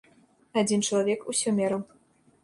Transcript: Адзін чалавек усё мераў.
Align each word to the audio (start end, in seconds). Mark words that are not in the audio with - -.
Адзін 0.61 0.83
чалавек 0.87 1.27
усё 1.33 1.53
мераў. 1.59 1.81